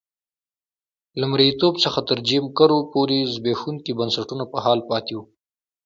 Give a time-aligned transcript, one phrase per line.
[1.19, 5.23] له مریتوب څخه تر جیم کرو پورې زبېښونکي بنسټونه په حال پاتې وو.